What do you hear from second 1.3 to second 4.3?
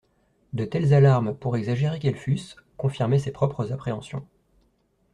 pour exagérées qu'elles fussent, confirmaient ses propres appréhensions.